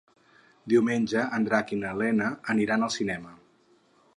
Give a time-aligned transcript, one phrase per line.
[0.71, 3.37] Diumenge en Drac i na Lena aniran al cinema.